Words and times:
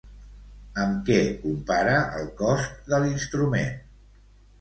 Amb 0.83 1.03
què 1.09 1.17
compara 1.43 1.97
el 2.21 2.25
cost 2.39 2.89
de 2.95 3.01
l'instrument? 3.05 3.71